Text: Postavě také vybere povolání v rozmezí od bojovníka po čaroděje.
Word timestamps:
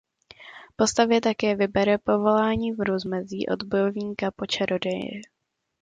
Postavě 0.75 1.21
také 1.21 1.55
vybere 1.55 1.97
povolání 1.97 2.73
v 2.73 2.79
rozmezí 2.79 3.47
od 3.47 3.63
bojovníka 3.63 4.31
po 4.31 4.45
čaroděje. 4.45 5.21